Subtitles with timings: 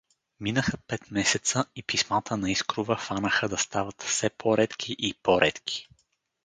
[0.39, 5.89] Минаха пет месеца и писмата на Искрова фанаха да стават се по-редки и по-редки.